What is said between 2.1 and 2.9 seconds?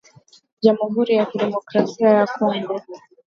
ya Kongo